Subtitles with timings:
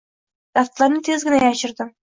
[0.59, 1.99] Daftarni tezgina yashirdim